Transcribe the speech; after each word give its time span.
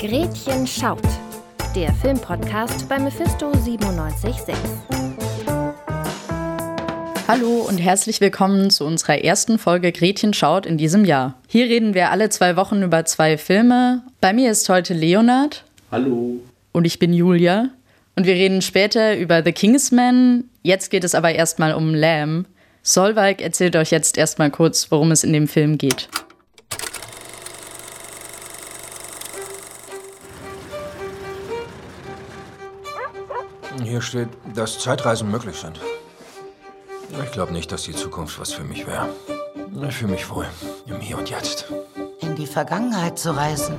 Gretchen 0.00 0.66
schaut, 0.66 1.02
der 1.76 1.92
Filmpodcast 1.92 2.88
bei 2.88 2.98
Mephisto 2.98 3.50
976. 3.50 4.56
Hallo 7.28 7.66
und 7.68 7.76
herzlich 7.76 8.22
willkommen 8.22 8.70
zu 8.70 8.86
unserer 8.86 9.22
ersten 9.22 9.58
Folge 9.58 9.92
Gretchen 9.92 10.32
schaut 10.32 10.64
in 10.64 10.78
diesem 10.78 11.04
Jahr. 11.04 11.34
Hier 11.48 11.66
reden 11.66 11.92
wir 11.92 12.10
alle 12.10 12.30
zwei 12.30 12.56
Wochen 12.56 12.82
über 12.82 13.04
zwei 13.04 13.36
Filme. 13.36 14.02
Bei 14.22 14.32
mir 14.32 14.50
ist 14.50 14.66
heute 14.70 14.94
Leonard. 14.94 15.64
Hallo. 15.92 16.40
Und 16.72 16.86
ich 16.86 16.98
bin 16.98 17.12
Julia. 17.12 17.68
Und 18.16 18.24
wir 18.24 18.34
reden 18.34 18.62
später 18.62 19.18
über 19.18 19.42
The 19.44 19.52
Kingsman. 19.52 20.44
Jetzt 20.62 20.90
geht 20.90 21.04
es 21.04 21.14
aber 21.14 21.32
erstmal 21.32 21.74
um 21.74 21.94
Lamb. 21.94 22.46
Solveig 22.82 23.42
erzählt 23.42 23.76
euch 23.76 23.90
jetzt 23.90 24.16
erstmal 24.16 24.50
kurz, 24.50 24.90
worum 24.90 25.10
es 25.10 25.24
in 25.24 25.34
dem 25.34 25.46
Film 25.46 25.76
geht. 25.76 26.08
Hier 33.82 34.02
steht, 34.02 34.28
dass 34.54 34.78
Zeitreisen 34.78 35.30
möglich 35.30 35.56
sind. 35.56 35.80
Ich 37.24 37.32
glaube 37.32 37.52
nicht, 37.52 37.72
dass 37.72 37.84
die 37.84 37.94
Zukunft 37.94 38.38
was 38.38 38.52
für 38.52 38.62
mich 38.62 38.86
wäre. 38.86 39.08
Ich 39.88 39.96
fühle 39.96 40.12
mich 40.12 40.28
wohl 40.30 40.46
im 40.86 41.00
Hier 41.00 41.18
und 41.18 41.30
Jetzt. 41.30 41.72
In 42.20 42.36
die 42.36 42.46
Vergangenheit 42.46 43.18
zu 43.18 43.34
reisen, 43.36 43.74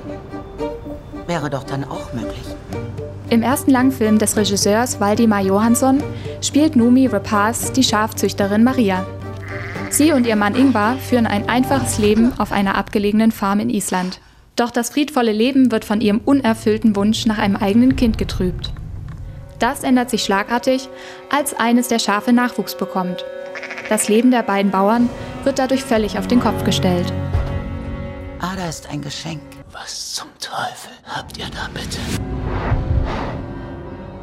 wäre 1.26 1.48
doch 1.48 1.64
dann 1.64 1.84
auch 1.84 2.12
möglich. 2.12 2.44
Im 3.30 3.42
ersten 3.42 3.70
Langfilm 3.70 4.18
des 4.18 4.36
Regisseurs 4.36 5.00
Waldemar 5.00 5.40
Johansson 5.40 6.02
spielt 6.42 6.76
Numi 6.76 7.06
Rapaz 7.06 7.72
die 7.72 7.82
Schafzüchterin 7.82 8.64
Maria. 8.64 9.06
Sie 9.88 10.12
und 10.12 10.26
ihr 10.26 10.36
Mann 10.36 10.54
Ingvar 10.54 10.96
führen 10.96 11.26
ein 11.26 11.48
einfaches 11.48 11.98
Leben 11.98 12.38
auf 12.38 12.52
einer 12.52 12.76
abgelegenen 12.76 13.32
Farm 13.32 13.60
in 13.60 13.70
Island. 13.70 14.20
Doch 14.56 14.70
das 14.70 14.90
friedvolle 14.90 15.32
Leben 15.32 15.70
wird 15.70 15.84
von 15.84 16.00
ihrem 16.00 16.20
unerfüllten 16.24 16.96
Wunsch 16.96 17.24
nach 17.24 17.38
einem 17.38 17.56
eigenen 17.56 17.96
Kind 17.96 18.18
getrübt. 18.18 18.72
Das 19.62 19.84
ändert 19.84 20.10
sich 20.10 20.24
schlagartig, 20.24 20.88
als 21.30 21.54
eines 21.54 21.86
der 21.86 22.00
Schafe 22.00 22.32
Nachwuchs 22.32 22.76
bekommt. 22.76 23.24
Das 23.88 24.08
Leben 24.08 24.32
der 24.32 24.42
beiden 24.42 24.72
Bauern 24.72 25.08
wird 25.44 25.60
dadurch 25.60 25.84
völlig 25.84 26.18
auf 26.18 26.26
den 26.26 26.40
Kopf 26.40 26.64
gestellt. 26.64 27.12
Ada 28.40 28.68
ist 28.68 28.90
ein 28.90 29.00
Geschenk. 29.00 29.40
Was 29.70 30.14
zum 30.14 30.26
Teufel 30.40 30.90
habt 31.04 31.38
ihr 31.38 31.44
da 31.44 31.68
bitte? 31.72 32.00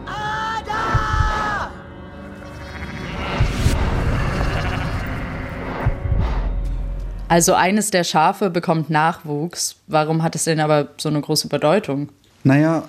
Ada! 0.06 1.72
Also 7.30 7.54
eines 7.54 7.92
der 7.92 8.04
Schafe 8.04 8.50
bekommt 8.50 8.90
Nachwuchs. 8.90 9.78
Warum 9.88 10.22
hat 10.22 10.36
es 10.36 10.44
denn 10.44 10.60
aber 10.60 10.90
so 10.98 11.08
eine 11.08 11.22
große 11.22 11.48
Bedeutung? 11.48 12.10
Naja, 12.44 12.84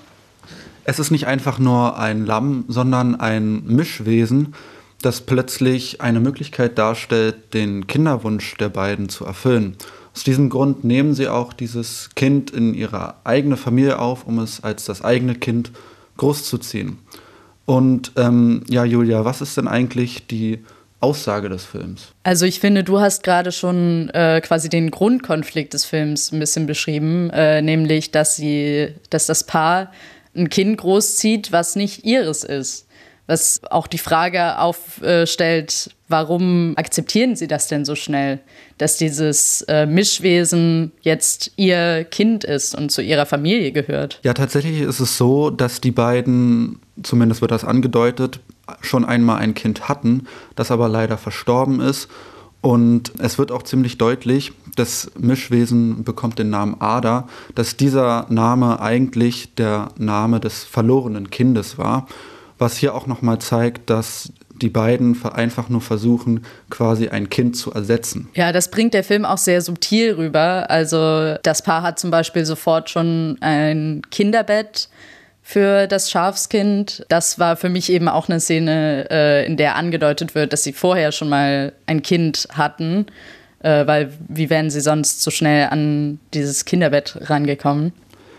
es 0.84 0.98
ist 0.98 1.10
nicht 1.10 1.26
einfach 1.26 1.58
nur 1.58 1.98
ein 1.98 2.26
Lamm, 2.26 2.64
sondern 2.68 3.14
ein 3.14 3.64
Mischwesen, 3.66 4.54
das 5.02 5.22
plötzlich 5.22 6.00
eine 6.00 6.20
Möglichkeit 6.20 6.78
darstellt, 6.78 7.54
den 7.54 7.86
Kinderwunsch 7.86 8.56
der 8.56 8.68
beiden 8.68 9.08
zu 9.08 9.24
erfüllen. 9.24 9.76
Aus 10.14 10.24
diesem 10.24 10.50
Grund 10.50 10.84
nehmen 10.84 11.14
sie 11.14 11.28
auch 11.28 11.52
dieses 11.52 12.10
Kind 12.16 12.50
in 12.50 12.74
ihre 12.74 13.14
eigene 13.24 13.56
Familie 13.56 13.98
auf, 13.98 14.26
um 14.26 14.38
es 14.40 14.62
als 14.62 14.84
das 14.84 15.02
eigene 15.02 15.34
Kind 15.34 15.70
großzuziehen. 16.16 16.98
Und 17.64 18.12
ähm, 18.16 18.64
ja, 18.68 18.84
Julia, 18.84 19.24
was 19.24 19.40
ist 19.40 19.56
denn 19.56 19.68
eigentlich 19.68 20.26
die 20.26 20.58
Aussage 20.98 21.48
des 21.48 21.64
Films? 21.64 22.08
Also 22.24 22.44
ich 22.44 22.60
finde, 22.60 22.84
du 22.84 23.00
hast 23.00 23.22
gerade 23.22 23.52
schon 23.52 24.10
äh, 24.10 24.40
quasi 24.42 24.68
den 24.68 24.90
Grundkonflikt 24.90 25.72
des 25.72 25.84
Films 25.84 26.32
ein 26.32 26.40
bisschen 26.40 26.66
beschrieben, 26.66 27.30
äh, 27.30 27.62
nämlich, 27.62 28.10
dass 28.10 28.36
sie, 28.36 28.94
dass 29.08 29.26
das 29.26 29.44
Paar 29.44 29.92
ein 30.41 30.50
Kind 30.50 30.78
großzieht, 30.78 31.52
was 31.52 31.77
nicht 31.77 32.05
ihres 32.05 32.44
ist. 32.44 32.86
Was 33.27 33.60
auch 33.70 33.86
die 33.86 33.98
Frage 33.98 34.58
aufstellt, 34.58 35.91
warum 36.09 36.72
akzeptieren 36.76 37.37
sie 37.37 37.47
das 37.47 37.69
denn 37.69 37.84
so 37.84 37.94
schnell, 37.94 38.41
dass 38.76 38.97
dieses 38.97 39.62
äh, 39.69 39.87
Mischwesen 39.87 40.91
jetzt 41.03 41.53
ihr 41.54 42.04
Kind 42.10 42.42
ist 42.42 42.75
und 42.75 42.91
zu 42.91 43.03
ihrer 43.03 43.26
Familie 43.26 43.70
gehört? 43.70 44.19
Ja, 44.25 44.34
tatsächlich 44.34 44.81
ist 44.81 44.98
es 44.98 45.16
so, 45.16 45.50
dass 45.50 45.81
die 45.81 45.92
beiden, 45.92 46.81
zumindest 47.04 47.41
wird 47.41 47.53
das 47.53 47.62
angedeutet, 47.62 48.41
schon 48.81 49.04
einmal 49.04 49.38
ein 49.38 49.54
Kind 49.54 49.88
hatten, 49.88 50.26
das 50.56 50.72
aber 50.72 50.88
leider 50.88 51.16
verstorben 51.16 51.81
ist. 51.81 52.09
Und 52.60 53.12
es 53.19 53.38
wird 53.38 53.53
auch 53.53 53.62
ziemlich 53.62 53.97
deutlich, 53.98 54.53
das 54.76 55.10
Mischwesen 55.19 56.04
bekommt 56.04 56.38
den 56.38 56.50
Namen 56.50 56.76
Ada, 56.81 57.26
dass 57.54 57.76
dieser 57.76 58.26
Name 58.28 58.81
eigentlich 58.81 59.54
der 59.54 59.88
Name 59.97 60.41
des 60.41 60.65
verlorenen 60.65 61.31
Kindes 61.31 61.78
war, 61.78 62.06
was 62.59 62.76
hier 62.76 62.94
auch 62.94 63.06
nochmal 63.06 63.38
zeigt, 63.38 63.88
dass 63.88 64.32
die 64.60 64.69
beiden 64.69 65.16
einfach 65.25 65.70
nur 65.70 65.81
versuchen, 65.81 66.44
quasi 66.69 67.09
ein 67.09 67.31
Kind 67.31 67.56
zu 67.56 67.72
ersetzen. 67.72 68.28
Ja, 68.34 68.53
das 68.53 68.70
bringt 68.70 68.93
der 68.93 69.04
Film 69.04 69.25
auch 69.25 69.38
sehr 69.38 69.62
subtil 69.62 70.12
rüber. 70.12 70.66
Also 70.69 71.37
das 71.43 71.62
Paar 71.62 71.82
hat 71.82 71.99
zum 71.99 72.10
Beispiel 72.10 72.44
sofort 72.44 72.91
schon 72.91 73.38
ein 73.41 74.03
Kinderbett 74.10 74.91
für 75.50 75.88
das 75.88 76.12
Schafskind. 76.12 77.05
Das 77.09 77.41
war 77.41 77.56
für 77.56 77.69
mich 77.69 77.91
eben 77.91 78.09
auch 78.09 78.28
eine 78.28 78.38
Szene, 78.38 79.09
äh, 79.11 79.47
in 79.47 79.56
der 79.56 79.75
angedeutet 79.75 80.37
wird, 80.37 80.53
dass 80.53 80.62
sie 80.62 80.72
vorher 80.72 81.11
schon 81.11 81.28
mal 81.28 81.72
ein 81.87 82.03
Kind 82.03 82.47
hatten. 82.53 83.06
Äh, 83.59 83.84
weil 83.87 84.12
wie 84.28 84.49
wären 84.49 84.71
sie 84.71 84.81
sonst 84.81 85.22
so 85.22 85.33
schnell 85.33 85.69
an 85.69 86.21
dieses 86.34 86.66
Kinderbett 86.66 87.19
rangekommen? 87.22 87.93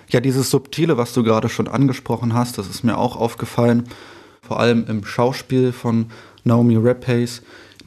Ja, 0.08 0.22
dieses 0.22 0.50
Subtile, 0.50 0.98
was 0.98 1.12
du 1.12 1.22
gerade 1.22 1.50
schon 1.50 1.68
angesprochen 1.68 2.34
hast, 2.34 2.58
das 2.58 2.70
ist 2.70 2.84
mir 2.84 2.98
auch 2.98 3.18
aufgefallen. 3.18 3.90
Vor 4.42 4.62
allem 4.62 4.86
im 4.88 5.04
Schauspiel 5.04 5.74
von 5.74 6.12
Naomi 6.46 6.78
Rapace, 6.78 7.42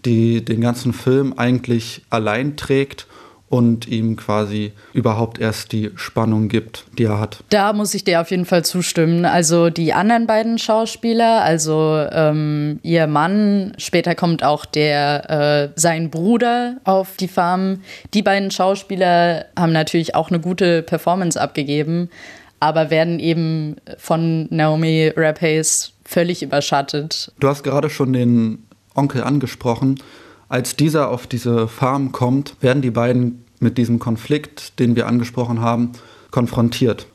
die 0.04 0.44
den 0.44 0.60
ganzen 0.60 0.92
Film 0.92 1.32
eigentlich 1.38 2.02
allein 2.10 2.58
trägt 2.58 3.06
und 3.54 3.86
ihm 3.86 4.16
quasi 4.16 4.72
überhaupt 4.94 5.38
erst 5.38 5.70
die 5.70 5.92
Spannung 5.94 6.48
gibt, 6.48 6.86
die 6.98 7.04
er 7.04 7.20
hat. 7.20 7.44
Da 7.50 7.72
muss 7.72 7.94
ich 7.94 8.02
dir 8.02 8.20
auf 8.20 8.32
jeden 8.32 8.46
Fall 8.46 8.64
zustimmen. 8.64 9.24
Also 9.24 9.70
die 9.70 9.92
anderen 9.92 10.26
beiden 10.26 10.58
Schauspieler, 10.58 11.44
also 11.44 12.04
ähm, 12.10 12.80
ihr 12.82 13.06
Mann, 13.06 13.72
später 13.78 14.16
kommt 14.16 14.42
auch 14.42 14.64
der 14.64 15.30
äh, 15.30 15.68
sein 15.76 16.10
Bruder 16.10 16.78
auf 16.82 17.16
die 17.16 17.28
Farm. 17.28 17.82
Die 18.12 18.22
beiden 18.22 18.50
Schauspieler 18.50 19.44
haben 19.56 19.72
natürlich 19.72 20.16
auch 20.16 20.30
eine 20.30 20.40
gute 20.40 20.82
Performance 20.82 21.40
abgegeben, 21.40 22.10
aber 22.58 22.90
werden 22.90 23.20
eben 23.20 23.76
von 23.98 24.48
Naomi 24.50 25.12
Rapace 25.14 25.92
völlig 26.04 26.42
überschattet. 26.42 27.32
Du 27.38 27.46
hast 27.46 27.62
gerade 27.62 27.88
schon 27.88 28.12
den 28.12 28.64
Onkel 28.96 29.22
angesprochen. 29.22 30.00
Als 30.48 30.74
dieser 30.74 31.10
auf 31.10 31.28
diese 31.28 31.68
Farm 31.68 32.10
kommt, 32.10 32.56
werden 32.60 32.82
die 32.82 32.90
beiden 32.90 33.43
mit 33.60 33.78
diesem 33.78 33.98
Konflikt, 33.98 34.78
den 34.78 34.96
wir 34.96 35.06
angesprochen 35.06 35.60
haben, 35.60 35.92
konfrontiert. 36.30 37.06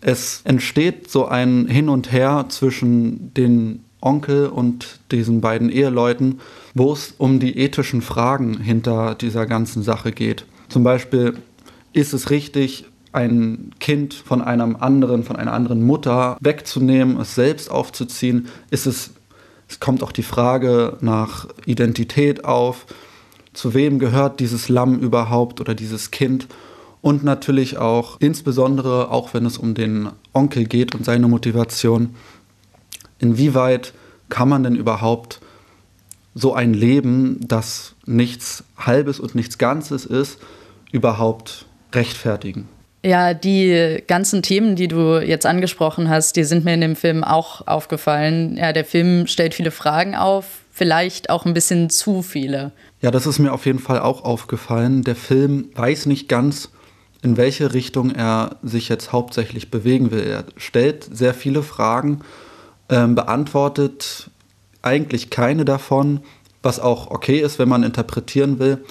Es 0.00 0.40
entsteht 0.44 1.10
so 1.10 1.26
ein 1.26 1.66
Hin 1.66 1.88
und 1.88 2.10
Her 2.10 2.46
zwischen 2.48 3.32
den 3.34 3.84
Onkel 4.00 4.48
und 4.48 4.98
diesen 5.12 5.40
beiden 5.40 5.70
Eheleuten, 5.70 6.40
wo 6.74 6.92
es 6.92 7.14
um 7.18 7.38
die 7.38 7.56
ethischen 7.56 8.02
Fragen 8.02 8.58
hinter 8.58 9.14
dieser 9.14 9.46
ganzen 9.46 9.82
Sache 9.82 10.12
geht. 10.12 10.44
Zum 10.68 10.82
Beispiel, 10.82 11.36
ist 11.92 12.12
es 12.12 12.30
richtig, 12.30 12.86
ein 13.12 13.72
Kind 13.78 14.14
von 14.14 14.42
einem 14.42 14.76
anderen, 14.76 15.22
von 15.22 15.36
einer 15.36 15.52
anderen 15.52 15.84
Mutter 15.84 16.36
wegzunehmen, 16.40 17.20
es 17.20 17.34
selbst 17.34 17.70
aufzuziehen? 17.70 18.48
Ist 18.70 18.86
es, 18.86 19.10
es 19.68 19.80
kommt 19.80 20.02
auch 20.02 20.12
die 20.12 20.22
Frage 20.22 20.96
nach 21.00 21.46
Identität 21.66 22.44
auf 22.44 22.86
zu 23.52 23.74
wem 23.74 23.98
gehört 23.98 24.40
dieses 24.40 24.68
Lamm 24.68 24.98
überhaupt 24.98 25.60
oder 25.60 25.74
dieses 25.74 26.10
Kind. 26.10 26.46
Und 27.00 27.24
natürlich 27.24 27.78
auch, 27.78 28.16
insbesondere 28.20 29.10
auch 29.10 29.34
wenn 29.34 29.44
es 29.44 29.58
um 29.58 29.74
den 29.74 30.10
Onkel 30.32 30.64
geht 30.64 30.94
und 30.94 31.04
seine 31.04 31.28
Motivation, 31.28 32.14
inwieweit 33.18 33.92
kann 34.28 34.48
man 34.48 34.62
denn 34.62 34.76
überhaupt 34.76 35.40
so 36.34 36.54
ein 36.54 36.72
Leben, 36.72 37.40
das 37.46 37.94
nichts 38.06 38.64
Halbes 38.78 39.20
und 39.20 39.34
nichts 39.34 39.58
Ganzes 39.58 40.06
ist, 40.06 40.38
überhaupt 40.92 41.66
rechtfertigen? 41.92 42.68
Ja, 43.04 43.34
die 43.34 44.02
ganzen 44.06 44.42
Themen, 44.42 44.76
die 44.76 44.86
du 44.86 45.18
jetzt 45.18 45.44
angesprochen 45.44 46.08
hast, 46.08 46.36
die 46.36 46.44
sind 46.44 46.64
mir 46.64 46.74
in 46.74 46.80
dem 46.80 46.94
Film 46.94 47.24
auch 47.24 47.66
aufgefallen. 47.66 48.56
Ja, 48.56 48.72
der 48.72 48.84
Film 48.84 49.26
stellt 49.26 49.54
viele 49.54 49.72
Fragen 49.72 50.14
auf, 50.14 50.60
vielleicht 50.70 51.28
auch 51.28 51.44
ein 51.44 51.52
bisschen 51.52 51.90
zu 51.90 52.22
viele. 52.22 52.70
Ja, 53.02 53.10
das 53.10 53.26
ist 53.26 53.40
mir 53.40 53.52
auf 53.52 53.66
jeden 53.66 53.80
Fall 53.80 53.98
auch 53.98 54.24
aufgefallen. 54.24 55.02
Der 55.02 55.16
Film 55.16 55.70
weiß 55.74 56.06
nicht 56.06 56.28
ganz, 56.28 56.70
in 57.20 57.36
welche 57.36 57.74
Richtung 57.74 58.12
er 58.12 58.56
sich 58.62 58.88
jetzt 58.88 59.10
hauptsächlich 59.10 59.72
bewegen 59.72 60.12
will. 60.12 60.22
Er 60.22 60.44
stellt 60.56 61.08
sehr 61.10 61.34
viele 61.34 61.64
Fragen, 61.64 62.20
ähm, 62.88 63.16
beantwortet 63.16 64.30
eigentlich 64.82 65.30
keine 65.30 65.64
davon, 65.64 66.20
was 66.62 66.78
auch 66.78 67.10
okay 67.10 67.40
ist, 67.40 67.58
wenn 67.58 67.68
man 67.68 67.82
interpretieren 67.82 68.60
will. 68.60 68.84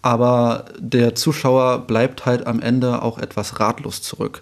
Aber 0.00 0.64
der 0.78 1.14
Zuschauer 1.14 1.80
bleibt 1.80 2.24
halt 2.24 2.46
am 2.46 2.60
Ende 2.60 3.02
auch 3.02 3.18
etwas 3.18 3.60
ratlos 3.60 4.00
zurück. 4.00 4.40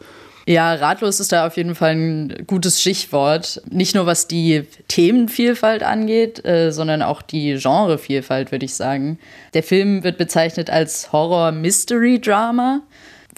Ja, 0.51 0.75
ratlos 0.75 1.21
ist 1.21 1.31
da 1.31 1.47
auf 1.47 1.57
jeden 1.57 1.77
Fall 1.77 1.93
ein 1.93 2.45
gutes 2.45 2.81
Stichwort. 2.81 3.63
Nicht 3.71 3.95
nur 3.95 4.07
was 4.07 4.27
die 4.27 4.65
Themenvielfalt 4.89 5.85
angeht, 5.85 6.45
äh, 6.45 6.73
sondern 6.73 7.03
auch 7.03 7.23
die 7.23 7.55
Genrevielfalt, 7.55 8.51
würde 8.51 8.65
ich 8.65 8.75
sagen. 8.75 9.21
Der 9.55 9.63
Film 9.63 10.03
wird 10.03 10.19
bezeichnet 10.19 10.69
als 10.69 11.13
Horror-Mystery-Drama. 11.13 12.81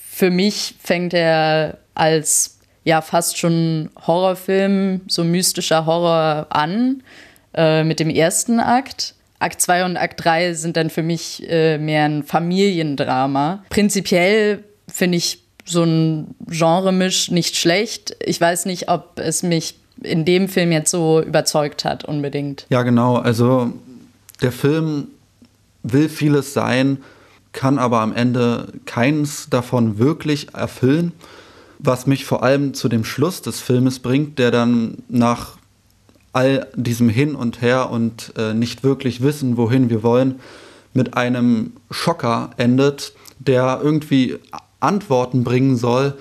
Für 0.02 0.30
mich 0.30 0.76
fängt 0.82 1.12
er 1.12 1.76
als 1.94 2.60
ja 2.84 3.02
fast 3.02 3.36
schon 3.36 3.90
Horrorfilm, 4.06 5.02
so 5.06 5.22
mystischer 5.22 5.84
Horror 5.84 6.46
an, 6.48 7.02
äh, 7.52 7.84
mit 7.84 8.00
dem 8.00 8.08
ersten 8.08 8.58
Akt. 8.58 9.16
Akt 9.38 9.60
2 9.60 9.84
und 9.84 9.98
Akt 9.98 10.24
3 10.24 10.54
sind 10.54 10.78
dann 10.78 10.88
für 10.88 11.02
mich 11.02 11.46
äh, 11.46 11.76
mehr 11.76 12.06
ein 12.06 12.22
Familiendrama. 12.22 13.64
Prinzipiell 13.68 14.64
finde 14.88 15.18
ich 15.18 15.41
so 15.64 15.84
ein 15.84 16.34
Genremisch 16.48 17.30
nicht 17.30 17.56
schlecht. 17.56 18.16
Ich 18.24 18.40
weiß 18.40 18.66
nicht, 18.66 18.88
ob 18.88 19.18
es 19.18 19.42
mich 19.42 19.76
in 20.02 20.24
dem 20.24 20.48
Film 20.48 20.72
jetzt 20.72 20.90
so 20.90 21.22
überzeugt 21.22 21.84
hat, 21.84 22.04
unbedingt. 22.04 22.66
Ja, 22.68 22.82
genau. 22.82 23.16
Also 23.16 23.72
der 24.40 24.52
Film 24.52 25.08
will 25.82 26.08
vieles 26.08 26.52
sein, 26.54 26.98
kann 27.52 27.78
aber 27.78 28.00
am 28.00 28.14
Ende 28.14 28.68
keins 28.86 29.48
davon 29.50 29.98
wirklich 29.98 30.54
erfüllen. 30.54 31.12
Was 31.78 32.06
mich 32.06 32.24
vor 32.24 32.42
allem 32.42 32.74
zu 32.74 32.88
dem 32.88 33.04
Schluss 33.04 33.42
des 33.42 33.60
Filmes 33.60 33.98
bringt, 33.98 34.38
der 34.38 34.50
dann 34.50 34.98
nach 35.08 35.58
all 36.32 36.68
diesem 36.74 37.08
Hin 37.08 37.34
und 37.34 37.60
Her 37.60 37.90
und 37.90 38.32
äh, 38.38 38.54
nicht 38.54 38.84
wirklich 38.84 39.20
wissen, 39.20 39.56
wohin 39.56 39.90
wir 39.90 40.02
wollen, 40.02 40.40
mit 40.94 41.16
einem 41.16 41.72
Schocker 41.90 42.50
endet, 42.56 43.12
der 43.38 43.80
irgendwie 43.82 44.38
Antworten 44.82 45.44
bringen 45.44 45.76
soll, 45.76 46.14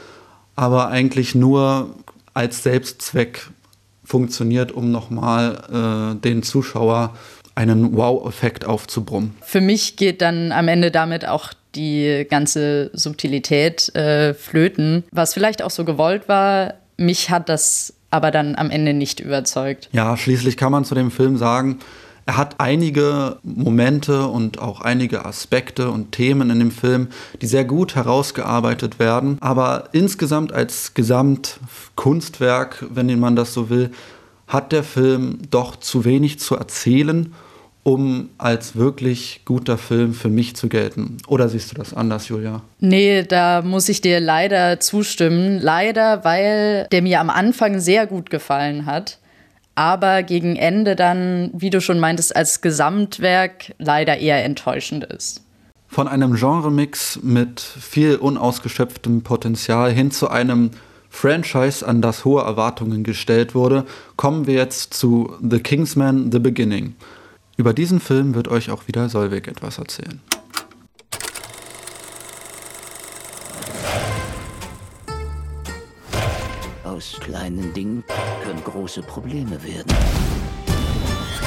aber 0.55 0.89
eigentlich 0.89 1.35
nur 1.35 1.95
als 2.33 2.63
Selbstzweck 2.63 3.49
funktioniert, 4.03 4.71
um 4.71 4.91
nochmal 4.91 6.15
äh, 6.15 6.19
den 6.21 6.43
Zuschauer 6.43 7.15
einen 7.55 7.95
Wow-Effekt 7.95 8.65
aufzubrummen. 8.65 9.35
Für 9.41 9.61
mich 9.61 9.95
geht 9.95 10.21
dann 10.21 10.51
am 10.51 10.67
Ende 10.67 10.91
damit 10.91 11.27
auch 11.27 11.53
die 11.75 12.25
ganze 12.29 12.91
Subtilität 12.93 13.93
äh, 13.95 14.33
flöten, 14.33 15.03
was 15.11 15.33
vielleicht 15.33 15.61
auch 15.61 15.69
so 15.69 15.85
gewollt 15.85 16.27
war. 16.27 16.75
Mich 16.97 17.29
hat 17.29 17.49
das 17.49 17.93
aber 18.09 18.31
dann 18.31 18.55
am 18.55 18.69
Ende 18.69 18.93
nicht 18.93 19.19
überzeugt. 19.21 19.89
Ja, 19.93 20.17
schließlich 20.17 20.57
kann 20.57 20.71
man 20.71 20.83
zu 20.83 20.95
dem 20.95 21.11
Film 21.11 21.37
sagen, 21.37 21.79
er 22.25 22.37
hat 22.37 22.55
einige 22.59 23.37
Momente 23.43 24.27
und 24.27 24.59
auch 24.59 24.81
einige 24.81 25.25
Aspekte 25.25 25.89
und 25.89 26.11
Themen 26.11 26.49
in 26.49 26.59
dem 26.59 26.71
Film, 26.71 27.07
die 27.41 27.47
sehr 27.47 27.65
gut 27.65 27.95
herausgearbeitet 27.95 28.99
werden. 28.99 29.37
Aber 29.41 29.89
insgesamt 29.91 30.53
als 30.53 30.93
Gesamtkunstwerk, 30.93 32.85
wenn 32.89 33.19
man 33.19 33.35
das 33.35 33.53
so 33.53 33.69
will, 33.69 33.91
hat 34.47 34.71
der 34.71 34.83
Film 34.83 35.39
doch 35.49 35.75
zu 35.77 36.05
wenig 36.05 36.39
zu 36.39 36.55
erzählen 36.55 37.33
um 37.83 38.29
als 38.37 38.75
wirklich 38.75 39.41
guter 39.45 39.77
Film 39.77 40.13
für 40.13 40.29
mich 40.29 40.55
zu 40.55 40.69
gelten. 40.69 41.17
Oder 41.27 41.49
siehst 41.49 41.71
du 41.71 41.75
das 41.75 41.93
anders, 41.93 42.27
Julia? 42.27 42.61
Nee, 42.79 43.23
da 43.23 43.61
muss 43.63 43.89
ich 43.89 44.01
dir 44.01 44.19
leider 44.19 44.79
zustimmen. 44.79 45.59
Leider, 45.59 46.23
weil 46.23 46.87
der 46.91 47.01
mir 47.01 47.19
am 47.19 47.29
Anfang 47.29 47.79
sehr 47.79 48.05
gut 48.05 48.29
gefallen 48.29 48.85
hat, 48.85 49.17
aber 49.75 50.23
gegen 50.23 50.55
Ende 50.55 50.95
dann, 50.95 51.51
wie 51.53 51.69
du 51.69 51.81
schon 51.81 51.99
meintest, 51.99 52.35
als 52.35 52.61
Gesamtwerk 52.61 53.73
leider 53.77 54.17
eher 54.17 54.43
enttäuschend 54.43 55.03
ist. 55.05 55.43
Von 55.87 56.07
einem 56.07 56.35
Genremix 56.35 57.19
mit 57.21 57.59
viel 57.59 58.15
unausgeschöpftem 58.15 59.23
Potenzial 59.23 59.91
hin 59.91 60.11
zu 60.11 60.29
einem 60.29 60.71
Franchise, 61.09 61.85
an 61.85 62.01
das 62.01 62.23
hohe 62.23 62.41
Erwartungen 62.41 63.03
gestellt 63.03 63.53
wurde, 63.53 63.85
kommen 64.15 64.47
wir 64.47 64.53
jetzt 64.53 64.93
zu 64.93 65.35
The 65.41 65.59
Kingsman 65.59 66.31
The 66.31 66.39
Beginning. 66.39 66.95
Über 67.57 67.73
diesen 67.73 67.99
Film 67.99 68.33
wird 68.33 68.47
euch 68.47 68.71
auch 68.71 68.87
wieder 68.87 69.09
Solveig 69.09 69.47
etwas 69.49 69.77
erzählen. 69.77 70.21
Aus 77.01 77.19
kleinen 77.19 77.73
Dingen 77.73 78.03
können 78.43 78.63
große 78.63 79.01
Probleme 79.01 79.63
werden. 79.63 79.91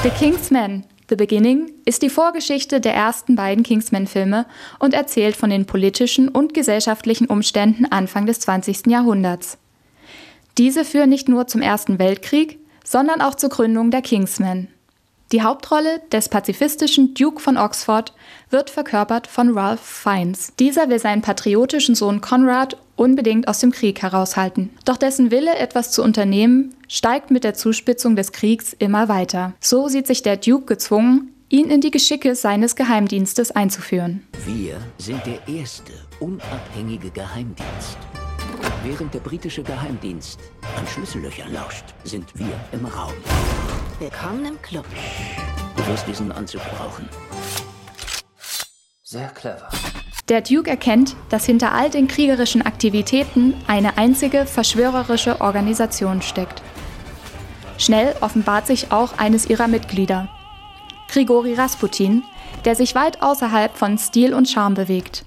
The 0.03 0.09
Kingsman 0.09 0.83
The 1.07 1.15
Beginning 1.15 1.71
ist 1.85 2.01
die 2.01 2.09
Vorgeschichte 2.09 2.81
der 2.81 2.93
ersten 2.93 3.37
beiden 3.37 3.63
Kingsman-Filme 3.63 4.47
und 4.79 4.93
erzählt 4.93 5.37
von 5.37 5.49
den 5.49 5.65
politischen 5.65 6.27
und 6.27 6.53
gesellschaftlichen 6.53 7.27
Umständen 7.27 7.85
Anfang 7.85 8.25
des 8.25 8.41
20. 8.41 8.87
Jahrhunderts. 8.87 9.57
Diese 10.57 10.83
führen 10.83 11.09
nicht 11.09 11.29
nur 11.29 11.47
zum 11.47 11.61
Ersten 11.61 11.99
Weltkrieg, 11.99 12.59
sondern 12.83 13.21
auch 13.21 13.35
zur 13.35 13.49
Gründung 13.49 13.91
der 13.91 14.01
Kingsmen. 14.01 14.67
Die 15.31 15.41
Hauptrolle 15.41 16.01
des 16.11 16.27
pazifistischen 16.27 17.13
Duke 17.13 17.39
von 17.41 17.55
Oxford 17.57 18.13
wird 18.49 18.69
verkörpert 18.69 19.25
von 19.25 19.57
Ralph 19.57 19.79
Fiennes. 19.79 20.51
Dieser 20.59 20.89
will 20.89 20.99
seinen 20.99 21.21
patriotischen 21.21 21.95
Sohn 21.95 22.19
Conrad 22.19 22.75
unbedingt 22.95 23.47
aus 23.47 23.59
dem 23.59 23.71
Krieg 23.71 24.01
heraushalten. 24.01 24.69
Doch 24.85 24.97
dessen 24.97 25.31
Wille, 25.31 25.57
etwas 25.57 25.91
zu 25.91 26.03
unternehmen, 26.03 26.73
steigt 26.87 27.31
mit 27.31 27.43
der 27.43 27.53
Zuspitzung 27.53 28.15
des 28.15 28.31
Kriegs 28.31 28.73
immer 28.73 29.07
weiter. 29.09 29.53
So 29.59 29.87
sieht 29.87 30.07
sich 30.07 30.23
der 30.23 30.37
Duke 30.37 30.65
gezwungen, 30.65 31.31
ihn 31.49 31.69
in 31.69 31.81
die 31.81 31.91
Geschicke 31.91 32.35
seines 32.35 32.75
Geheimdienstes 32.75 33.51
einzuführen. 33.51 34.27
Wir 34.45 34.77
sind 34.97 35.21
der 35.25 35.47
erste 35.47 35.93
unabhängige 36.19 37.09
Geheimdienst. 37.11 37.97
Während 38.83 39.13
der 39.13 39.19
britische 39.19 39.63
Geheimdienst 39.63 40.39
an 40.77 40.87
Schlüssellöchern 40.87 41.53
lauscht, 41.53 41.85
sind 42.03 42.27
wir 42.35 42.59
im 42.71 42.85
Raum. 42.85 43.13
Willkommen 43.99 44.45
im 44.45 44.61
Club. 44.61 44.85
Du 45.75 45.87
wirst 45.87 46.07
diesen 46.07 46.31
Anzug 46.31 46.61
brauchen. 46.77 47.07
Sehr 49.03 49.29
clever. 49.29 49.69
Der 50.27 50.41
Duke 50.41 50.71
erkennt, 50.71 51.15
dass 51.29 51.45
hinter 51.45 51.73
all 51.73 51.91
den 51.91 52.07
kriegerischen 52.07 52.63
Aktivitäten 52.63 53.53
eine 53.67 53.99
einzige 53.99 54.47
verschwörerische 54.47 55.39
Organisation 55.39 56.23
steckt. 56.23 56.63
Schnell 57.77 58.15
offenbart 58.21 58.65
sich 58.65 58.91
auch 58.91 59.19
eines 59.19 59.47
ihrer 59.47 59.67
Mitglieder, 59.67 60.29
Grigori 61.09 61.53
Rasputin, 61.53 62.23
der 62.65 62.75
sich 62.75 62.95
weit 62.95 63.21
außerhalb 63.21 63.77
von 63.77 63.99
Stil 63.99 64.33
und 64.33 64.49
Charme 64.49 64.73
bewegt. 64.73 65.25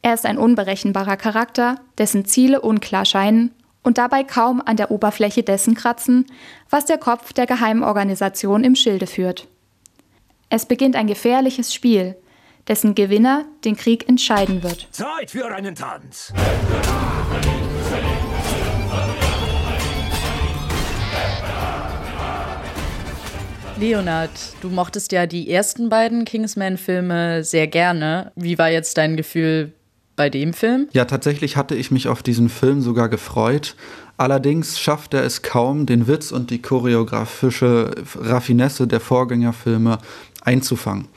Er 0.00 0.14
ist 0.14 0.24
ein 0.24 0.38
unberechenbarer 0.38 1.18
Charakter, 1.18 1.76
dessen 1.98 2.24
Ziele 2.24 2.62
unklar 2.62 3.04
scheinen 3.04 3.52
und 3.82 3.98
dabei 3.98 4.24
kaum 4.24 4.62
an 4.64 4.76
der 4.76 4.90
Oberfläche 4.90 5.42
dessen 5.42 5.74
kratzen, 5.74 6.26
was 6.70 6.86
der 6.86 6.98
Kopf 6.98 7.34
der 7.34 7.46
Geheimorganisation 7.46 8.64
im 8.64 8.76
Schilde 8.76 9.06
führt. 9.06 9.46
Es 10.48 10.66
beginnt 10.66 10.96
ein 10.96 11.06
gefährliches 11.06 11.74
Spiel, 11.74 12.16
dessen 12.68 12.94
Gewinner 12.94 13.44
den 13.64 13.76
Krieg 13.76 14.08
entscheiden 14.08 14.62
wird. 14.62 14.88
Zeit 14.90 15.30
für 15.30 15.46
einen 15.46 15.74
Tanz! 15.74 16.32
Leonard, 23.78 24.30
du 24.60 24.68
mochtest 24.68 25.10
ja 25.10 25.26
die 25.26 25.50
ersten 25.50 25.88
beiden 25.88 26.24
Kingsman-Filme 26.24 27.42
sehr 27.42 27.66
gerne. 27.66 28.30
Wie 28.36 28.56
war 28.56 28.70
jetzt 28.70 28.96
dein 28.96 29.16
Gefühl 29.16 29.72
bei 30.14 30.30
dem 30.30 30.52
Film? 30.52 30.88
Ja, 30.92 31.04
tatsächlich 31.04 31.56
hatte 31.56 31.74
ich 31.74 31.90
mich 31.90 32.06
auf 32.06 32.22
diesen 32.22 32.48
Film 32.48 32.80
sogar 32.80 33.08
gefreut. 33.08 33.74
Allerdings 34.16 34.78
schafft 34.78 35.14
er 35.14 35.24
es 35.24 35.42
kaum, 35.42 35.86
den 35.86 36.06
Witz 36.06 36.30
und 36.30 36.50
die 36.50 36.62
choreografische 36.62 37.90
Raffinesse 38.14 38.86
der 38.86 39.00
Vorgängerfilme 39.00 39.98
einzufangen. 40.42 41.08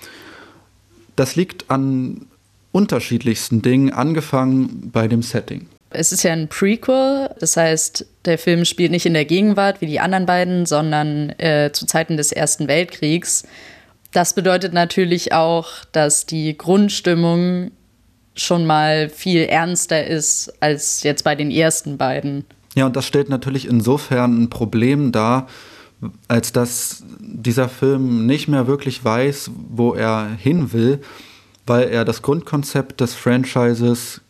Das 1.16 1.36
liegt 1.36 1.70
an 1.70 2.28
unterschiedlichsten 2.72 3.62
Dingen, 3.62 3.94
angefangen 3.94 4.92
bei 4.92 5.08
dem 5.08 5.22
Setting. 5.22 5.68
Es 5.92 6.12
ist 6.12 6.24
ja 6.24 6.34
ein 6.34 6.50
Prequel, 6.50 7.30
das 7.40 7.56
heißt, 7.56 8.06
der 8.26 8.38
Film 8.38 8.66
spielt 8.66 8.92
nicht 8.92 9.06
in 9.06 9.14
der 9.14 9.24
Gegenwart 9.24 9.80
wie 9.80 9.86
die 9.86 10.02
anderen 10.02 10.26
beiden, 10.26 10.66
sondern 10.66 11.30
äh, 11.38 11.72
zu 11.72 11.86
Zeiten 11.86 12.18
des 12.18 12.34
Ersten 12.34 12.68
Weltkriegs. 12.68 13.44
Das 14.12 14.34
bedeutet 14.34 14.74
natürlich 14.74 15.32
auch, 15.34 15.70
dass 15.92 16.26
die 16.26 16.58
Grundstimmung 16.58 17.72
schon 18.36 18.66
mal 18.66 19.10
viel 19.10 19.44
ernster 19.44 20.06
ist 20.06 20.54
als 20.60 21.04
jetzt 21.04 21.24
bei 21.24 21.36
den 21.36 21.52
ersten 21.52 21.98
beiden. 21.98 22.44
Ja, 22.76 22.88
und 22.88 22.96
das 22.96 23.06
stellt 23.06 23.30
natürlich 23.30 23.68
insofern 23.68 24.44
ein 24.44 24.50
Problem 24.50 25.14
dar, 25.14 25.48
als 26.28 26.52
dass 26.52 27.04
dieser 27.20 27.70
Film 27.70 28.26
nicht 28.26 28.48
mehr 28.48 28.68
wirklich 28.68 29.04
weiß, 29.04 29.52
wo 29.70 29.94
er 29.94 30.28
hin 30.38 30.74
will, 30.74 31.02
weil 31.66 31.90
er 31.90 32.06
das 32.06 32.22
Grundkonzept 32.22 33.02
des 33.02 33.14
Franchises 33.14 34.22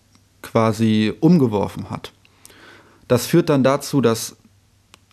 quasi 0.42 1.14
umgeworfen 1.20 1.90
hat. 1.90 2.12
Das 3.08 3.26
führt 3.26 3.50
dann 3.50 3.64
dazu, 3.64 4.02
dass 4.02 4.38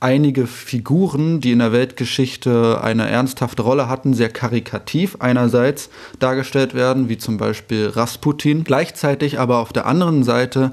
einige 0.00 0.46
Figuren, 0.46 1.40
die 1.40 1.52
in 1.52 1.60
der 1.60 1.72
Weltgeschichte 1.72 2.80
eine 2.82 3.08
ernsthafte 3.08 3.62
Rolle 3.62 3.88
hatten, 3.88 4.14
sehr 4.14 4.30
karikativ 4.30 5.16
einerseits 5.20 5.90
dargestellt 6.18 6.74
werden, 6.74 7.08
wie 7.08 7.18
zum 7.18 7.36
Beispiel 7.36 7.88
Rasputin, 7.88 8.64
gleichzeitig 8.64 9.38
aber 9.38 9.58
auf 9.58 9.72
der 9.72 9.86
anderen 9.86 10.24
Seite 10.24 10.72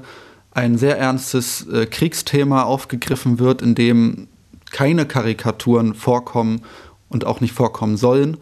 ein 0.52 0.76
sehr 0.76 0.98
ernstes 0.98 1.66
äh, 1.68 1.86
Kriegsthema 1.86 2.64
aufgegriffen 2.64 3.38
wird, 3.38 3.62
in 3.62 3.76
dem 3.76 4.26
keine 4.70 5.06
Karikaturen 5.06 5.94
vorkommen 5.94 6.62
und 7.08 7.26
auch 7.26 7.40
nicht 7.40 7.52
vorkommen 7.52 7.96
sollen. 7.96 8.36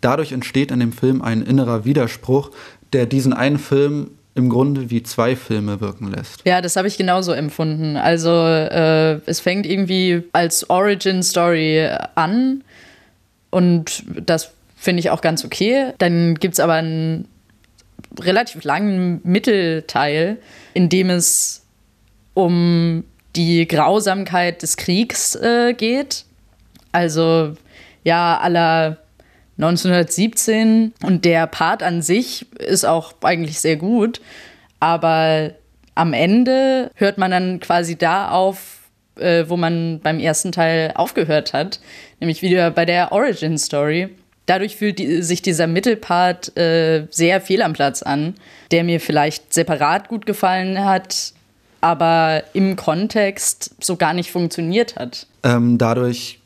Dadurch 0.00 0.32
entsteht 0.32 0.70
in 0.70 0.80
dem 0.80 0.92
Film 0.92 1.22
ein 1.22 1.42
innerer 1.42 1.84
Widerspruch, 1.84 2.50
der 2.92 3.06
diesen 3.06 3.32
einen 3.32 3.58
Film 3.58 4.10
im 4.34 4.50
Grunde 4.50 4.90
wie 4.90 5.02
zwei 5.02 5.34
Filme 5.34 5.80
wirken 5.80 6.12
lässt. 6.12 6.42
Ja, 6.44 6.60
das 6.60 6.76
habe 6.76 6.86
ich 6.86 6.98
genauso 6.98 7.32
empfunden. 7.32 7.96
Also 7.96 8.30
äh, 8.30 9.20
es 9.26 9.40
fängt 9.40 9.66
irgendwie 9.66 10.22
als 10.32 10.68
Origin 10.68 11.22
Story 11.22 11.88
an 12.14 12.62
und 13.50 14.04
das 14.24 14.52
finde 14.76 15.00
ich 15.00 15.10
auch 15.10 15.22
ganz 15.22 15.44
okay. 15.44 15.92
Dann 15.98 16.34
gibt 16.34 16.54
es 16.54 16.60
aber 16.60 16.74
einen 16.74 17.28
relativ 18.20 18.62
langen 18.64 19.20
Mittelteil, 19.24 20.36
in 20.74 20.90
dem 20.90 21.08
es 21.08 21.64
um 22.34 23.04
die 23.36 23.68
Grausamkeit 23.68 24.62
des 24.62 24.76
Kriegs 24.76 25.34
äh, 25.36 25.74
geht. 25.74 26.24
Also 26.92 27.54
ja, 28.04 28.38
aller 28.38 28.98
1917 29.58 30.92
und 31.02 31.24
der 31.24 31.46
Part 31.46 31.82
an 31.82 32.02
sich 32.02 32.46
ist 32.58 32.84
auch 32.84 33.14
eigentlich 33.22 33.60
sehr 33.60 33.76
gut, 33.76 34.20
aber 34.80 35.52
am 35.94 36.12
Ende 36.12 36.90
hört 36.94 37.16
man 37.18 37.30
dann 37.30 37.60
quasi 37.60 37.96
da 37.96 38.30
auf, 38.30 38.90
äh, 39.18 39.44
wo 39.48 39.56
man 39.56 40.00
beim 40.02 40.20
ersten 40.20 40.52
Teil 40.52 40.92
aufgehört 40.94 41.54
hat, 41.54 41.80
nämlich 42.20 42.42
wieder 42.42 42.70
bei 42.70 42.84
der 42.84 43.12
Origin 43.12 43.56
Story. 43.56 44.10
Dadurch 44.44 44.76
fühlt 44.76 44.98
die, 44.98 45.22
sich 45.22 45.42
dieser 45.42 45.66
Mittelpart 45.66 46.56
äh, 46.56 47.06
sehr 47.10 47.40
fehl 47.40 47.62
am 47.62 47.72
Platz 47.72 48.02
an, 48.02 48.34
der 48.70 48.84
mir 48.84 49.00
vielleicht 49.00 49.52
separat 49.54 50.08
gut 50.08 50.26
gefallen 50.26 50.84
hat, 50.84 51.32
aber 51.86 52.42
im 52.52 52.74
Kontext 52.74 53.74
so 53.80 53.96
gar 53.96 54.12
nicht 54.12 54.32
funktioniert 54.32 54.96
hat. 54.96 55.26
Ähm, 55.44 55.78
dadurch 55.78 56.40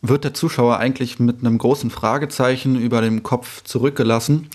wird 0.00 0.24
der 0.24 0.32
Zuschauer 0.32 0.78
eigentlich 0.78 1.18
mit 1.18 1.40
einem 1.40 1.58
großen 1.58 1.90
Fragezeichen 1.90 2.80
über 2.80 3.02
dem 3.02 3.22
Kopf 3.22 3.62
zurückgelassen, 3.64 4.48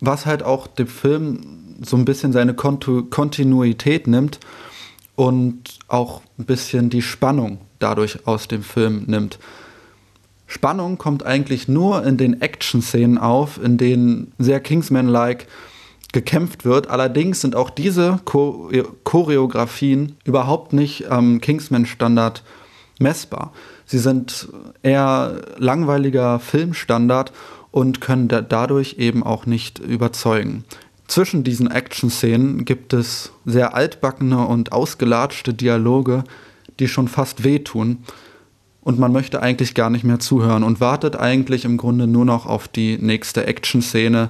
was 0.00 0.24
halt 0.24 0.42
auch 0.42 0.66
dem 0.66 0.86
Film 0.86 1.76
so 1.82 1.96
ein 1.96 2.06
bisschen 2.06 2.32
seine 2.32 2.54
Kontu 2.54 3.04
Kontinuität 3.04 4.06
nimmt 4.06 4.40
und 5.14 5.78
auch 5.88 6.22
ein 6.38 6.46
bisschen 6.46 6.88
die 6.88 7.02
Spannung 7.02 7.58
dadurch 7.78 8.26
aus 8.26 8.48
dem 8.48 8.62
Film 8.62 9.04
nimmt. 9.06 9.38
Spannung 10.46 10.96
kommt 10.96 11.26
eigentlich 11.26 11.68
nur 11.68 12.06
in 12.06 12.16
den 12.16 12.40
Action-Szenen 12.40 13.18
auf, 13.18 13.62
in 13.62 13.76
denen 13.76 14.32
sehr 14.38 14.60
Kingsman-like 14.60 15.46
gekämpft 16.12 16.64
wird. 16.64 16.88
Allerdings 16.88 17.40
sind 17.40 17.54
auch 17.54 17.70
diese 17.70 18.20
Choreografien 18.24 20.16
überhaupt 20.24 20.72
nicht 20.72 21.10
am 21.10 21.40
Kingsman-Standard 21.40 22.42
messbar. 22.98 23.52
Sie 23.84 23.98
sind 23.98 24.48
eher 24.82 25.42
langweiliger 25.58 26.38
Filmstandard 26.40 27.32
und 27.70 28.00
können 28.00 28.28
da 28.28 28.40
dadurch 28.40 28.96
eben 28.98 29.22
auch 29.22 29.46
nicht 29.46 29.78
überzeugen. 29.78 30.64
Zwischen 31.06 31.44
diesen 31.44 31.70
Action-Szenen 31.70 32.64
gibt 32.64 32.92
es 32.92 33.32
sehr 33.46 33.74
altbackene 33.74 34.46
und 34.46 34.72
ausgelatschte 34.72 35.54
Dialoge, 35.54 36.24
die 36.78 36.88
schon 36.88 37.08
fast 37.08 37.44
wehtun. 37.44 38.04
Und 38.82 38.98
man 38.98 39.12
möchte 39.12 39.42
eigentlich 39.42 39.74
gar 39.74 39.90
nicht 39.90 40.04
mehr 40.04 40.18
zuhören 40.18 40.62
und 40.62 40.80
wartet 40.80 41.16
eigentlich 41.16 41.64
im 41.64 41.76
Grunde 41.76 42.06
nur 42.06 42.24
noch 42.24 42.46
auf 42.46 42.68
die 42.68 42.98
nächste 42.98 43.46
Action-Szene, 43.46 44.28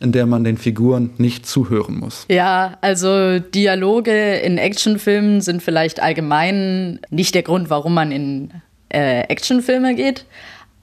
in 0.00 0.12
der 0.12 0.26
man 0.26 0.44
den 0.44 0.56
Figuren 0.56 1.10
nicht 1.18 1.46
zuhören 1.46 1.98
muss. 1.98 2.24
Ja, 2.28 2.78
also 2.80 3.38
Dialoge 3.38 4.36
in 4.36 4.58
Actionfilmen 4.58 5.40
sind 5.40 5.62
vielleicht 5.62 6.00
allgemein 6.00 7.00
nicht 7.10 7.34
der 7.34 7.42
Grund, 7.42 7.70
warum 7.70 7.94
man 7.94 8.12
in 8.12 8.50
äh, 8.90 9.20
Actionfilme 9.22 9.94
geht. 9.94 10.24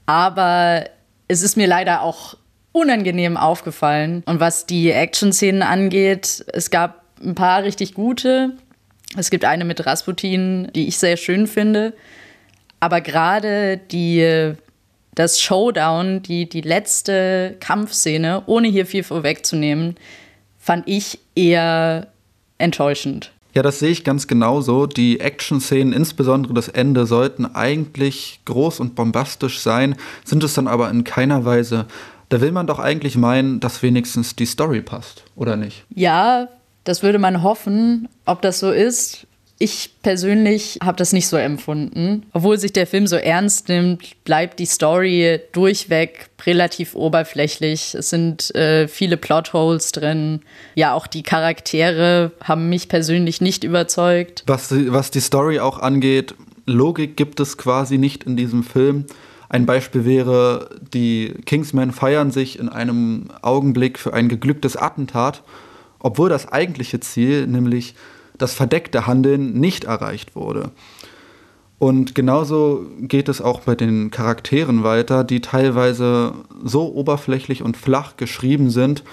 Aber 0.04 0.84
es 1.28 1.42
ist 1.42 1.56
mir 1.56 1.66
leider 1.66 2.02
auch 2.02 2.36
unangenehm 2.72 3.36
aufgefallen. 3.36 4.22
Und 4.26 4.38
was 4.38 4.66
die 4.66 4.90
Action-Szenen 4.90 5.62
angeht, 5.62 6.44
es 6.52 6.70
gab 6.70 7.02
ein 7.24 7.34
paar 7.34 7.62
richtig 7.62 7.94
gute. 7.94 8.52
Es 9.16 9.30
gibt 9.30 9.44
eine 9.44 9.64
mit 9.64 9.86
Rasputin, 9.86 10.70
die 10.74 10.88
ich 10.88 10.98
sehr 10.98 11.16
schön 11.16 11.46
finde. 11.46 11.94
Aber 12.80 13.00
gerade 13.00 13.78
die, 13.78 14.52
das 15.16 15.40
Showdown, 15.40 16.22
die, 16.22 16.48
die 16.48 16.60
letzte 16.60 17.56
Kampfszene, 17.58 18.44
ohne 18.46 18.68
hier 18.68 18.86
viel 18.86 19.02
vorwegzunehmen, 19.02 19.96
fand 20.58 20.86
ich 20.86 21.18
eher 21.34 22.06
enttäuschend. 22.58 23.32
Ja, 23.54 23.62
das 23.62 23.78
sehe 23.78 23.90
ich 23.90 24.04
ganz 24.04 24.26
genauso. 24.26 24.86
Die 24.86 25.18
Action-Szenen, 25.18 25.94
insbesondere 25.94 26.52
das 26.52 26.68
Ende, 26.68 27.06
sollten 27.06 27.46
eigentlich 27.46 28.40
groß 28.44 28.80
und 28.80 28.94
bombastisch 28.94 29.60
sein, 29.60 29.96
sind 30.24 30.44
es 30.44 30.52
dann 30.52 30.68
aber 30.68 30.90
in 30.90 31.04
keiner 31.04 31.46
Weise. 31.46 31.86
Da 32.28 32.42
will 32.42 32.52
man 32.52 32.66
doch 32.66 32.78
eigentlich 32.78 33.16
meinen, 33.16 33.58
dass 33.58 33.82
wenigstens 33.82 34.36
die 34.36 34.44
Story 34.44 34.82
passt, 34.82 35.24
oder 35.34 35.56
nicht? 35.56 35.84
Ja, 35.94 36.48
das 36.84 37.02
würde 37.02 37.18
man 37.18 37.42
hoffen. 37.42 38.08
Ob 38.26 38.42
das 38.42 38.60
so 38.60 38.70
ist, 38.70 39.26
ich 39.58 39.90
persönlich 40.02 40.78
habe 40.82 40.98
das 40.98 41.12
nicht 41.12 41.28
so 41.28 41.36
empfunden. 41.36 42.26
Obwohl 42.32 42.58
sich 42.58 42.74
der 42.74 42.86
Film 42.86 43.06
so 43.06 43.16
ernst 43.16 43.68
nimmt, 43.68 44.22
bleibt 44.24 44.58
die 44.58 44.66
Story 44.66 45.40
durchweg 45.52 46.28
relativ 46.44 46.94
oberflächlich. 46.94 47.94
Es 47.94 48.10
sind 48.10 48.54
äh, 48.54 48.86
viele 48.86 49.16
Plotholes 49.16 49.92
drin. 49.92 50.42
Ja, 50.74 50.92
auch 50.92 51.06
die 51.06 51.22
Charaktere 51.22 52.32
haben 52.44 52.68
mich 52.68 52.88
persönlich 52.88 53.40
nicht 53.40 53.64
überzeugt. 53.64 54.44
Was, 54.46 54.74
was 54.92 55.10
die 55.10 55.20
Story 55.20 55.58
auch 55.58 55.78
angeht, 55.78 56.34
Logik 56.66 57.16
gibt 57.16 57.40
es 57.40 57.56
quasi 57.56 57.96
nicht 57.96 58.24
in 58.24 58.36
diesem 58.36 58.62
Film. 58.62 59.06
Ein 59.48 59.64
Beispiel 59.64 60.04
wäre, 60.04 60.68
die 60.92 61.32
Kingsmen 61.46 61.92
feiern 61.92 62.30
sich 62.30 62.58
in 62.58 62.68
einem 62.68 63.28
Augenblick 63.40 63.98
für 63.98 64.12
ein 64.12 64.28
geglücktes 64.28 64.76
Attentat, 64.76 65.42
obwohl 65.98 66.28
das 66.28 66.48
eigentliche 66.48 67.00
Ziel, 67.00 67.46
nämlich 67.46 67.94
das 68.38 68.54
verdeckte 68.54 69.06
Handeln 69.06 69.54
nicht 69.54 69.84
erreicht 69.84 70.34
wurde. 70.36 70.70
Und 71.78 72.14
genauso 72.14 72.86
geht 73.00 73.28
es 73.28 73.42
auch 73.42 73.60
bei 73.60 73.74
den 73.74 74.10
Charakteren 74.10 74.82
weiter, 74.82 75.24
die 75.24 75.40
teilweise 75.40 76.32
so 76.64 76.92
oberflächlich 76.94 77.62
und 77.62 77.76
flach 77.76 78.16
geschrieben 78.16 78.70
sind, 78.70 79.04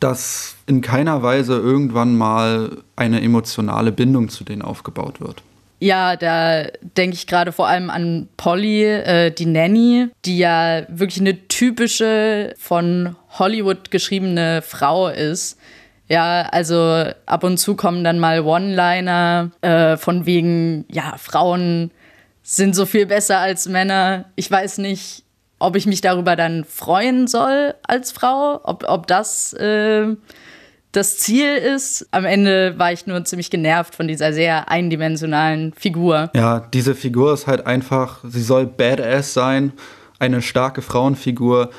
dass 0.00 0.56
in 0.66 0.80
keiner 0.80 1.22
Weise 1.22 1.58
irgendwann 1.58 2.16
mal 2.16 2.78
eine 2.96 3.20
emotionale 3.20 3.92
Bindung 3.92 4.30
zu 4.30 4.44
denen 4.44 4.62
aufgebaut 4.62 5.20
wird. 5.20 5.42
Ja, 5.78 6.16
da 6.16 6.64
denke 6.96 7.14
ich 7.14 7.26
gerade 7.26 7.52
vor 7.52 7.66
allem 7.66 7.90
an 7.90 8.28
Polly, 8.36 8.84
äh, 8.84 9.30
die 9.32 9.46
Nanny, 9.46 10.08
die 10.24 10.38
ja 10.38 10.82
wirklich 10.88 11.20
eine 11.20 11.48
typische 11.48 12.54
von 12.56 13.16
Hollywood 13.30 13.90
geschriebene 13.90 14.62
Frau 14.62 15.08
ist 15.08 15.58
ja, 16.12 16.42
also 16.52 17.06
ab 17.24 17.42
und 17.42 17.56
zu 17.56 17.74
kommen 17.74 18.04
dann 18.04 18.18
mal 18.18 18.42
One-Liner 18.42 19.50
äh, 19.62 19.96
von 19.96 20.26
wegen, 20.26 20.84
ja, 20.90 21.14
Frauen 21.16 21.90
sind 22.42 22.76
so 22.76 22.84
viel 22.84 23.06
besser 23.06 23.38
als 23.38 23.66
Männer. 23.66 24.26
Ich 24.36 24.50
weiß 24.50 24.76
nicht, 24.76 25.24
ob 25.58 25.74
ich 25.74 25.86
mich 25.86 26.02
darüber 26.02 26.36
dann 26.36 26.66
freuen 26.66 27.28
soll 27.28 27.74
als 27.88 28.12
Frau, 28.12 28.60
ob, 28.62 28.84
ob 28.86 29.06
das 29.06 29.54
äh, 29.54 30.14
das 30.92 31.16
Ziel 31.16 31.56
ist. 31.56 32.06
Am 32.10 32.26
Ende 32.26 32.78
war 32.78 32.92
ich 32.92 33.06
nur 33.06 33.24
ziemlich 33.24 33.48
genervt 33.48 33.94
von 33.94 34.06
dieser 34.06 34.34
sehr 34.34 34.68
eindimensionalen 34.68 35.72
Figur. 35.72 36.30
Ja, 36.34 36.60
diese 36.60 36.94
Figur 36.94 37.32
ist 37.32 37.46
halt 37.46 37.66
einfach, 37.66 38.18
sie 38.22 38.42
soll 38.42 38.66
badass 38.66 39.32
sein, 39.32 39.72
eine 40.18 40.42
starke 40.42 40.82
Frauenfigur 40.82 41.70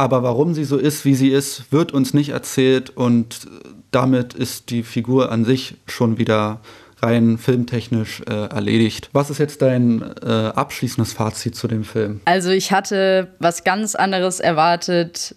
aber 0.00 0.22
warum 0.22 0.54
sie 0.54 0.64
so 0.64 0.78
ist, 0.78 1.04
wie 1.04 1.14
sie 1.14 1.28
ist, 1.28 1.70
wird 1.72 1.92
uns 1.92 2.14
nicht 2.14 2.30
erzählt 2.30 2.88
und 2.88 3.46
damit 3.90 4.32
ist 4.32 4.70
die 4.70 4.82
Figur 4.82 5.30
an 5.30 5.44
sich 5.44 5.76
schon 5.86 6.16
wieder 6.16 6.60
rein 7.02 7.36
filmtechnisch 7.36 8.22
äh, 8.22 8.46
erledigt. 8.46 9.10
Was 9.12 9.28
ist 9.28 9.36
jetzt 9.36 9.60
dein 9.60 10.00
äh, 10.22 10.52
abschließendes 10.54 11.12
Fazit 11.12 11.54
zu 11.54 11.68
dem 11.68 11.84
Film? 11.84 12.22
Also 12.24 12.48
ich 12.48 12.72
hatte 12.72 13.28
was 13.40 13.62
ganz 13.62 13.94
anderes 13.94 14.40
erwartet. 14.40 15.36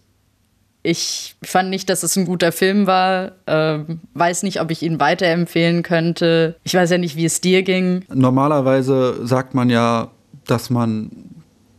Ich 0.82 1.36
fand 1.44 1.70
nicht, 1.70 1.90
dass 1.90 2.04
es 2.04 2.16
ein 2.16 2.24
guter 2.24 2.54
Film 2.54 2.88
war. 2.88 3.34
Ähm, 3.48 4.00
weiß 4.14 4.44
nicht, 4.44 4.62
ob 4.62 4.72
ich 4.72 4.82
ihn 4.82 4.98
weiterempfehlen 4.98 5.84
könnte. 5.84 6.56
Ich 6.64 6.74
weiß 6.74 6.90
ja 6.90 6.98
nicht, 6.98 7.18
wie 7.18 7.26
es 7.26 7.42
dir 7.42 7.64
ging. 7.64 8.06
Normalerweise 8.14 9.28
sagt 9.28 9.56
man 9.56 9.70
ja, 9.70 10.12
dass 10.46 10.70
man 10.70 11.33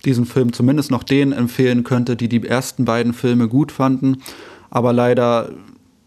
diesen 0.04 0.26
Film 0.26 0.52
zumindest 0.52 0.90
noch 0.90 1.02
denen 1.02 1.32
empfehlen 1.32 1.84
könnte, 1.84 2.16
die 2.16 2.28
die 2.28 2.46
ersten 2.46 2.84
beiden 2.84 3.12
Filme 3.12 3.48
gut 3.48 3.72
fanden. 3.72 4.18
Aber 4.70 4.92
leider 4.92 5.50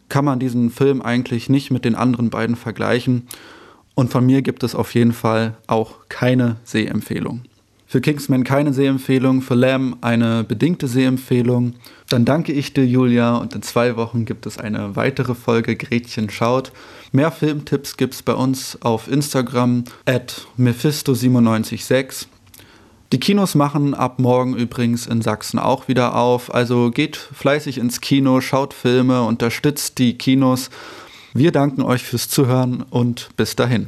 kann 0.09 0.25
man 0.25 0.39
diesen 0.39 0.69
Film 0.69 1.01
eigentlich 1.01 1.49
nicht 1.49 1.71
mit 1.71 1.85
den 1.85 1.95
anderen 1.95 2.29
beiden 2.29 2.55
vergleichen. 2.55 3.27
Und 3.95 4.11
von 4.11 4.25
mir 4.25 4.41
gibt 4.41 4.63
es 4.63 4.75
auf 4.75 4.93
jeden 4.93 5.13
Fall 5.13 5.57
auch 5.67 6.07
keine 6.09 6.57
Sehempfehlung. 6.63 7.41
Für 7.89 8.01
Kingsman 8.01 8.43
keine 8.43 8.73
Sehempfehlung, 8.73 9.41
für 9.41 9.55
Lamb 9.55 9.97
eine 10.01 10.43
bedingte 10.43 10.89
Sehempfehlung. 10.89 11.73
Dann 12.09 12.25
danke 12.25 12.51
ich 12.51 12.73
dir, 12.73 12.85
Julia, 12.85 13.37
und 13.37 13.55
in 13.55 13.61
zwei 13.61 13.95
Wochen 13.95 14.25
gibt 14.25 14.45
es 14.45 14.57
eine 14.57 14.97
weitere 14.97 15.35
Folge 15.35 15.77
Gretchen 15.77 16.29
schaut. 16.29 16.73
Mehr 17.13 17.31
Filmtipps 17.31 17.95
gibt 17.95 18.13
es 18.13 18.23
bei 18.23 18.33
uns 18.33 18.77
auf 18.81 19.09
Instagram 19.09 19.85
at 20.05 20.45
Mephisto976. 20.59 22.27
Die 23.13 23.19
Kinos 23.21 23.55
machen 23.55 23.93
ab 23.93 24.19
morgen 24.19 24.53
übrigens 24.53 25.07
in 25.07 25.21
Sachsen 25.21 25.59
auch 25.59 25.87
wieder 25.87 26.15
auf, 26.15 26.53
also 26.53 26.91
geht 26.91 27.15
fleißig 27.15 27.77
ins 27.77 28.01
Kino, 28.01 28.41
schaut 28.41 28.73
Filme, 28.73 29.23
unterstützt 29.23 29.97
die 29.97 30.17
Kinos. 30.17 30.69
Wir 31.33 31.53
danken 31.53 31.83
euch 31.83 32.03
fürs 32.03 32.27
Zuhören 32.27 32.81
und 32.89 33.29
bis 33.37 33.55
dahin. 33.55 33.87